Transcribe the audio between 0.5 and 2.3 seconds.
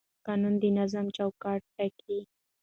د نظم چوکاټ ټاکي